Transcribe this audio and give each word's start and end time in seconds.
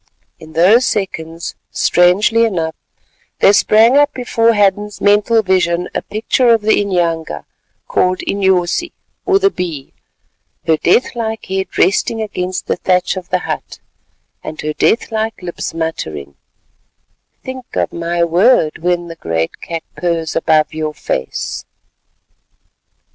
In 0.39 0.53
those 0.53 0.87
seconds, 0.87 1.53
strangely 1.69 2.43
enough, 2.43 2.73
there 3.37 3.53
sprang 3.53 3.97
up 3.97 4.11
before 4.15 4.53
Hadden's 4.53 4.99
mental 4.99 5.43
vision 5.43 5.89
a 5.93 6.01
picture 6.01 6.47
of 6.49 6.61
the 6.61 6.81
inyanga 6.81 7.45
called 7.87 8.21
Inyosi 8.27 8.93
or 9.27 9.37
the 9.37 9.51
Bee, 9.51 9.93
her 10.65 10.77
death 10.77 11.13
like 11.13 11.45
head 11.45 11.77
resting 11.77 12.19
against 12.19 12.65
the 12.65 12.77
thatch 12.77 13.15
of 13.15 13.29
the 13.29 13.37
hut, 13.45 13.77
and 14.43 14.59
her 14.61 14.73
death 14.73 15.11
like 15.11 15.39
lips 15.39 15.71
muttering 15.71 16.33
"think 17.43 17.67
of 17.75 17.93
my 17.93 18.23
word 18.23 18.79
when 18.79 19.07
the 19.07 19.17
great 19.17 19.61
cat 19.61 19.83
purrs 19.95 20.35
above 20.35 20.73
your 20.73 20.95
face." 20.95 21.63